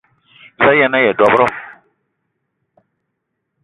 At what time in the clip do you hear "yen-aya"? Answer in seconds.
0.79-1.11